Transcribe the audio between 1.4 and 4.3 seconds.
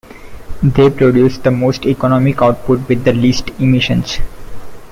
most economic output with the least emissions.